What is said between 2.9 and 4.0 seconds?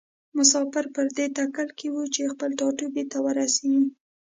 ته ورسیږي.